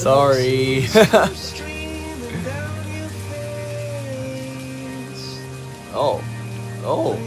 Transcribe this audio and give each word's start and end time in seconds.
Sorry. 0.00 0.88
oh. 5.92 6.22
Oh. 6.82 7.18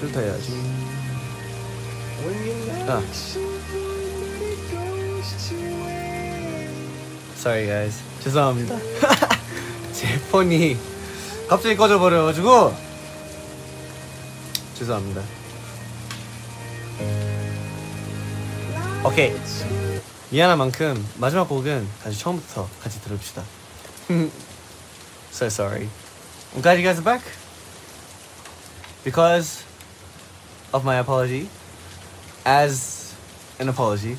필터 0.00 0.20
해야지. 0.20 0.48
아. 2.88 3.02
Sorry 7.36 7.66
guys. 7.66 8.00
죄송합니다. 8.24 8.78
제 9.92 10.18
폰이 10.30 10.78
갑자기 11.50 11.76
꺼져버려가지고 11.76 12.74
죄송합니다. 14.74 15.20
오케이. 19.05 19.35
미안한 20.29 20.57
만큼 20.57 21.07
마지막 21.17 21.49
곡은 21.49 21.87
다시 22.03 22.19
처음부터 22.19 22.69
같이 22.81 23.01
들읍시다. 23.01 23.43
so 25.31 25.47
sorry. 25.47 25.89
I'm 26.53 26.61
glad 26.61 26.77
you 26.77 26.83
guys 26.83 26.99
are 26.99 27.03
back. 27.03 27.21
Because 29.03 29.63
of 30.73 30.83
my 30.85 30.97
apology, 30.99 31.49
as 32.45 33.13
an 33.59 33.69
apology, 33.69 34.17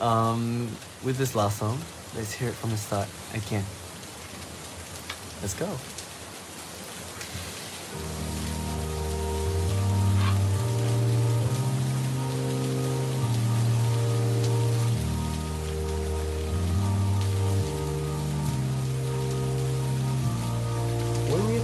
um, 0.00 0.68
with 1.04 1.18
this 1.18 1.34
last 1.34 1.58
song, 1.58 1.78
let's 2.16 2.32
hear 2.32 2.48
it 2.48 2.54
from 2.54 2.70
the 2.70 2.76
start 2.76 3.08
again. 3.34 3.64
Let's 5.42 5.54
go. 5.54 5.68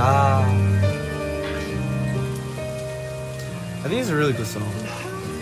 Ah. 0.00 0.46
I 3.82 3.88
think 3.88 4.00
it's 4.00 4.10
a 4.10 4.14
really 4.14 4.32
good 4.32 4.46
song. 4.46 4.62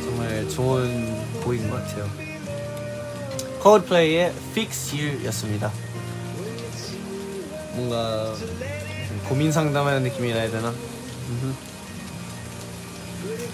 정말 0.02 0.48
좋은 0.48 1.42
곡인 1.42 1.68
것 1.68 1.84
같아요. 1.84 2.08
Coldplay의 3.62 4.32
Fix 4.52 4.96
You였습니다. 4.96 5.70
뭔가 7.74 8.34
고민 9.28 9.52
상담하는 9.52 10.04
느낌이라 10.04 10.38
해야 10.38 10.50
되나? 10.50 10.72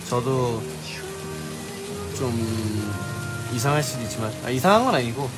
저도 0.08 0.62
좀 2.16 2.92
이상할 3.52 3.82
수도 3.82 4.04
있지만 4.04 4.32
아, 4.44 4.50
이상한 4.50 4.84
건 4.84 4.94
아니고 4.94 5.28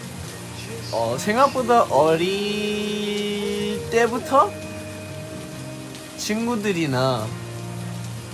어, 0.93 1.17
생각보다 1.19 1.85
어릴 1.85 3.81
때부터 3.91 4.64
친구들이나 6.25 7.27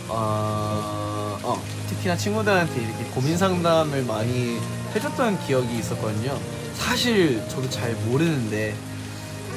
어, 0.06 1.38
어, 1.42 1.62
특히나 1.88 2.16
친구들한테 2.16 2.82
이렇게 2.82 3.02
고민 3.06 3.36
상담을 3.36 4.04
많이 4.04 4.60
해줬던 4.94 5.44
기억이 5.44 5.76
있었거든요. 5.80 6.38
사실 6.74 7.42
저도 7.48 7.68
잘 7.68 7.92
모르는데 8.06 8.76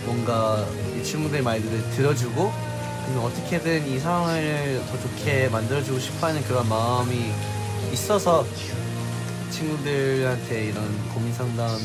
뭔가 0.05 0.66
이 0.99 1.03
친구들 1.03 1.43
말들을 1.43 1.91
들어주고 1.91 2.51
어떻게든 3.23 3.88
이 3.88 3.99
상황을 3.99 4.81
더 4.89 4.99
좋게 4.99 5.49
만들어주고 5.49 5.99
싶어하는 5.99 6.43
그런 6.45 6.67
마음이 6.67 7.31
있어서 7.91 8.43
친구들한테 9.51 10.69
이런 10.69 11.09
고민 11.13 11.31
상담을 11.31 11.79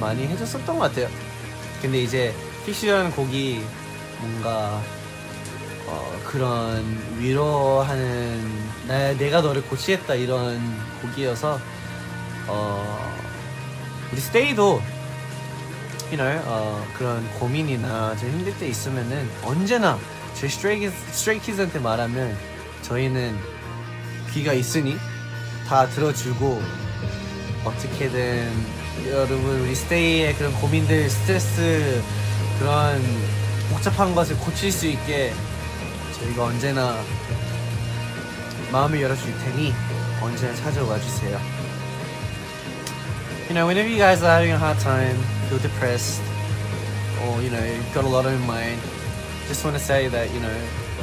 많이 0.00 0.26
해줬었던 0.26 0.76
것 0.76 0.88
같아요. 0.88 1.08
근데 1.80 2.02
이제 2.02 2.34
Fix 2.66 2.78
You라는 2.78 3.12
곡이 3.12 3.62
뭔가 4.20 4.82
어, 5.90 6.20
그런 6.26 6.84
위로하는 7.18 8.40
나, 8.86 9.12
내가 9.14 9.40
너를 9.40 9.62
고치겠다 9.62 10.14
이런 10.14 10.60
곡이어서 11.00 11.58
어, 12.46 13.14
우리 14.12 14.20
스테이도 14.20 14.82
you 16.10 16.16
know, 16.16 16.42
어, 16.46 16.84
그런 16.96 17.26
고민이나 17.38 18.14
좀 18.16 18.30
힘들 18.30 18.56
때 18.58 18.68
있으면은 18.68 19.28
언제나 19.42 19.98
저희 20.34 20.50
스트레이키즈, 20.50 20.94
스트레이키즈한테 21.12 21.78
말하면 21.78 22.36
저희는 22.82 23.38
귀가 24.32 24.52
있으니 24.52 24.96
다 25.66 25.86
들어주고 25.88 26.62
어떻게든 27.64 28.50
여러분 29.10 29.60
우리 29.60 29.74
스테이의 29.74 30.34
그런 30.34 30.52
고민들 30.60 31.08
스트레스 31.08 32.02
그런 32.58 33.02
복잡한 33.70 34.14
것을 34.14 34.36
고칠 34.38 34.70
수 34.70 34.86
있게 34.86 35.32
저희가 36.19 36.45
언제나 36.45 37.03
마음을 38.71 39.01
열어줄 39.01 39.33
테니 39.39 39.73
언제나 40.21 40.55
찾아와 40.55 40.99
주세요. 40.99 41.39
You 43.49 43.55
know, 43.55 43.67
whenever 43.67 43.87
you 43.87 43.97
guys 43.97 44.23
are 44.23 44.31
having 44.31 44.51
a 44.51 44.57
hard 44.57 44.79
time, 44.79 45.17
feel 45.49 45.59
depressed, 45.59 46.21
or 47.21 47.41
you 47.41 47.49
know, 47.49 47.63
you've 47.63 47.93
got 47.93 48.05
a 48.05 48.07
lot 48.07 48.25
on 48.25 48.33
your 48.33 48.47
mind, 48.47 48.79
just 49.47 49.63
want 49.63 49.77
to 49.77 49.83
say 49.83 50.07
that 50.07 50.31
you 50.33 50.39
know, 50.39 50.57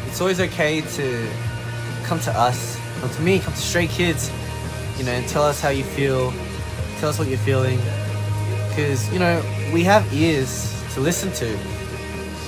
it's 0.06 0.20
always 0.20 0.40
okay 0.40 0.81
to 0.81 1.28
come 2.02 2.19
to 2.20 2.32
us, 2.32 2.78
come 3.00 3.10
to 3.10 3.22
me, 3.22 3.38
come 3.38 3.52
to 3.52 3.60
Stray 3.60 3.87
Kids, 3.87 4.32
you 4.98 5.04
know, 5.04 5.12
and 5.12 5.28
tell 5.28 5.44
us 5.44 5.60
how 5.60 5.69
you 5.69 5.84
feel, 5.84 6.32
tell 6.98 7.10
us 7.10 7.19
what 7.19 7.28
you're 7.28 7.38
feeling, 7.38 7.78
because 8.70 9.06
you 9.12 9.19
know, 9.19 9.42
we 9.72 9.84
have 9.84 10.02
ears 10.12 10.75
to 10.94 11.00
listen 11.00 11.31
to. 11.34 11.56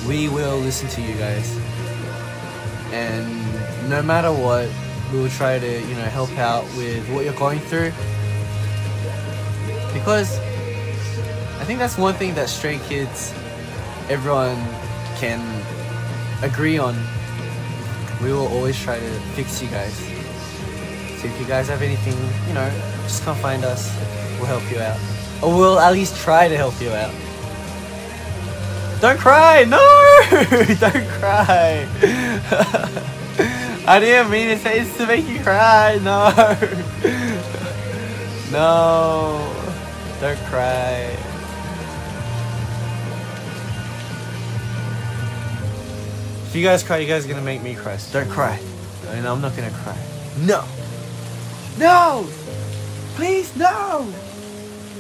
We 0.09 0.29
will 0.29 0.59
listen 0.59 0.89
to 0.89 1.01
you 1.01 1.15
guys 1.15 1.57
and 2.94 3.90
no 3.90 4.02
matter 4.02 4.32
what, 4.32 4.70
we 5.12 5.20
will 5.20 5.30
try 5.30 5.60
to 5.60 5.82
you 5.82 5.96
know 5.96 6.04
help 6.04 6.32
out 6.38 6.64
with 6.76 7.08
what 7.10 7.24
you're 7.26 7.34
going 7.34 7.60
through 7.60 7.92
because 9.94 10.38
I 11.60 11.64
think 11.66 11.80
that's 11.80 11.98
one 11.98 12.14
thing 12.14 12.34
that 12.36 12.50
Stray 12.50 12.80
Kids, 12.88 13.34
everyone 14.10 14.56
can 15.18 15.42
agree 16.44 16.78
on. 16.78 16.96
We 18.22 18.32
will 18.32 18.48
always 18.48 18.80
try 18.80 19.00
to 19.00 19.10
fix 19.36 19.62
you 19.62 19.68
guys. 19.70 19.94
So 21.20 21.28
if 21.28 21.40
you 21.40 21.46
guys 21.46 21.68
have 21.68 21.82
anything, 21.82 22.18
you 22.48 22.54
know, 22.54 22.70
just 23.04 23.24
come 23.24 23.36
find 23.38 23.64
us. 23.66 23.92
We'll 24.38 24.46
help 24.46 24.70
you 24.72 24.80
out. 24.80 25.00
or 25.42 25.50
we'll 25.56 25.80
at 25.80 25.94
least 25.94 26.16
try 26.18 26.48
to 26.48 26.56
help 26.56 26.80
you 26.80 26.92
out. 26.92 27.14
Don't 29.00 29.20
cry, 29.20 29.64
no! 29.64 29.78
Don't 30.80 31.08
cry. 31.20 31.88
I 33.88 34.00
didn't 34.00 34.32
mean 34.32 34.50
to 34.50 34.58
say 34.58 34.80
this 34.80 34.98
to 34.98 35.08
make 35.08 35.28
you 35.28 35.40
cry, 35.40 36.00
no. 36.04 36.34
No, 38.50 39.54
don't 40.22 40.38
cry. 40.46 41.14
If 46.46 46.56
you 46.56 46.64
guys 46.64 46.82
cry, 46.82 47.00
you 47.00 47.08
guys 47.08 47.26
are 47.26 47.28
gonna 47.28 47.42
make 47.42 47.62
me 47.62 47.76
cry. 47.76 47.98
So 47.98 48.22
don't 48.22 48.32
cry. 48.32 48.58
And 49.08 49.28
I'm 49.28 49.42
not 49.42 49.54
gonna 49.58 49.70
cry. 49.72 49.98
No. 50.40 50.64
No! 51.78 52.26
Please, 53.16 53.54
no! 53.58 54.08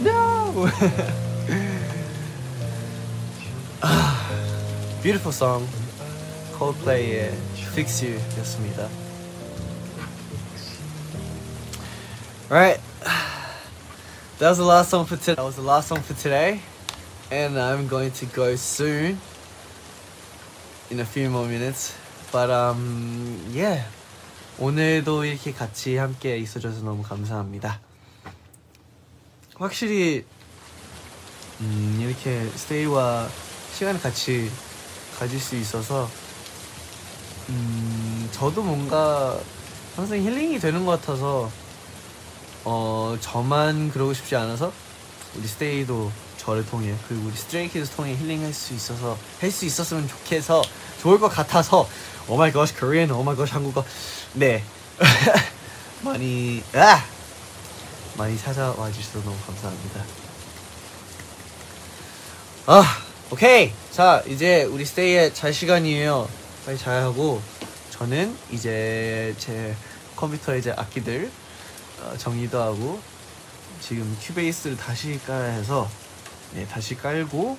No! 0.01 1.23
Beautiful 5.07 5.31
song. 5.31 5.65
Coldplay의 6.59 7.31
Fix 7.71 8.03
You 8.03 8.19
였습니다. 8.39 8.89
Right. 12.49 12.81
That 14.39 14.49
was 14.49 14.57
the 14.57 14.65
last 14.65 14.89
song 14.89 15.05
for 15.05 15.15
today. 15.15 15.35
That 15.35 15.45
was 15.45 15.55
the 15.55 15.61
last 15.61 15.87
song 15.87 16.01
for 16.01 16.13
today. 16.13 16.59
And 17.31 17.57
I'm 17.57 17.87
going 17.87 18.11
to 18.19 18.25
go 18.25 18.57
soon. 18.57 19.17
In 20.91 20.99
a 20.99 21.05
few 21.05 21.29
more 21.29 21.47
minutes. 21.47 21.95
But 22.33 22.49
um 22.49 23.39
yeah. 23.53 23.87
오늘도 24.59 25.23
이렇게 25.23 25.53
같이 25.53 25.95
함께 25.95 26.35
있어줘서 26.35 26.83
너무 26.83 27.01
감사합니다. 27.01 27.79
확실히 29.55 30.25
음, 31.61 31.97
이렇게 32.01 32.45
스테이와 32.57 33.29
시간을 33.71 34.01
같이 34.01 34.51
가질 35.17 35.39
수 35.39 35.55
있어서 35.55 36.09
음, 37.49 38.29
저도 38.31 38.61
뭔가 38.61 39.37
항상 39.95 40.17
힐링이 40.17 40.59
되는 40.59 40.85
것 40.85 40.99
같아서 40.99 41.49
어 42.63 43.17
저만 43.21 43.91
그러고 43.91 44.13
싶지 44.13 44.35
않아서 44.35 44.71
우리 45.35 45.47
스테이도 45.47 46.11
저를 46.37 46.65
통해 46.65 46.93
그리고 47.07 47.27
우리 47.27 47.35
스트레이키즈 47.35 47.89
통해 47.91 48.15
힐링할 48.15 48.53
수 48.53 48.73
있어서 48.73 49.17
할 49.39 49.51
수 49.51 49.65
있었으면 49.65 50.07
좋겠어. 50.07 50.61
좋을 51.01 51.19
것 51.19 51.29
같아서 51.29 51.87
oh 52.27 52.39
my 52.39 52.51
god 52.51 52.77
Korean 52.79 53.09
oh 53.11 53.23
my 53.23 53.35
god 53.35 53.53
한국어. 53.53 53.83
네. 54.33 54.63
많이 56.01 56.63
아! 56.73 57.03
많이 58.17 58.37
찾아와 58.37 58.91
주셔서 58.91 59.19
너무 59.23 59.35
감사합니다. 59.45 60.03
아 62.67 62.83
오케이 63.31 63.71
자 63.97 64.21
이제 64.27 64.61
우리 64.61 64.85
스테이의 64.85 65.33
잘 65.33 65.51
시간이에요. 65.51 66.29
빨리 66.67 66.77
자야 66.77 67.05
하고 67.05 67.41
저는 67.89 68.37
이제 68.51 69.33
제 69.39 69.75
컴퓨터에 70.15 70.59
이제 70.59 70.71
악기들 70.77 71.31
어, 72.01 72.13
정리도 72.15 72.61
하고 72.61 72.99
지금 73.81 74.15
큐베이스를 74.21 74.77
다시 74.77 75.19
깔아야 75.25 75.51
해서 75.53 75.89
네 76.53 76.67
다시 76.67 76.95
깔고 76.95 77.57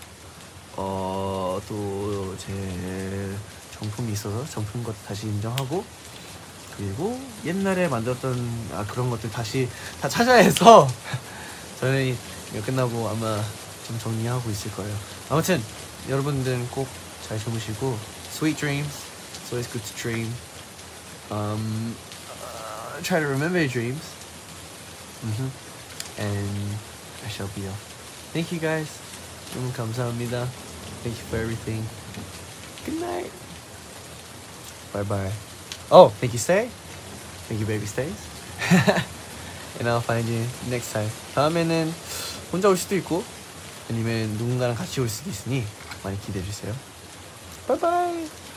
어 0.76 1.60
또 1.66 2.36
제 2.38 3.34
정품이 3.76 4.12
있어서 4.12 4.48
정품 4.48 4.84
것도 4.84 4.96
다시 5.08 5.26
인정하고 5.26 5.84
그리고 6.76 7.20
옛날에 7.46 7.88
만들었던 7.88 8.68
아 8.74 8.86
그런 8.86 9.10
것들 9.10 9.28
다시 9.32 9.68
다 10.00 10.08
찾아야 10.08 10.36
해서 10.44 10.86
저는 11.80 12.16
끝나고 12.64 13.08
아마 13.08 13.42
좀 13.88 13.98
정리하고 13.98 14.48
있을 14.50 14.70
거예요. 14.70 14.94
아무튼 15.30 15.60
여러분들은 16.09 16.69
꼭 16.69 16.87
잘 17.27 17.39
주무시고 17.39 17.97
sweet 18.31 18.57
dreams. 18.59 18.91
It's 19.39 19.51
always 19.51 19.67
good 19.71 19.83
to 19.85 19.93
dream. 19.95 20.27
Um, 21.31 21.95
uh, 22.43 22.99
try 23.01 23.19
to 23.19 23.27
remember 23.27 23.59
your 23.59 23.69
dreams. 23.69 24.03
hmm 25.23 25.47
And 26.19 26.75
I 27.25 27.29
shall 27.29 27.47
be 27.55 27.65
off. 27.67 27.79
Thank 28.33 28.51
you 28.51 28.59
guys. 28.59 28.89
너무 29.55 29.71
감사합니다. 29.73 30.47
Thank 31.03 31.17
you 31.17 31.25
for 31.29 31.39
everything. 31.39 31.85
Good 32.85 32.99
night. 32.99 33.31
Bye 34.91 35.03
bye. 35.03 35.31
Oh, 35.89 36.09
thank 36.19 36.33
you, 36.33 36.39
Stay. 36.39 36.69
Thank 37.47 37.59
you, 37.61 37.65
baby 37.65 37.85
stays. 37.85 38.13
and 39.79 39.87
I'll 39.87 40.01
find 40.03 40.27
you 40.27 40.43
next 40.69 40.91
time. 40.91 41.09
다음에는 41.35 41.93
혼자 42.51 42.67
올 42.69 42.77
수도 42.77 42.95
있고 42.97 43.23
아니면 43.89 44.29
누군가랑 44.37 44.75
같이 44.75 44.99
올 45.01 45.09
수도 45.09 45.29
있으니 45.29 45.65
On 46.04 46.08
va 46.08 46.10
les 46.14 46.16
quitter 46.18 46.40
juste 46.42 46.64
là. 46.64 46.72
Bye 47.68 47.78
bye 47.78 48.47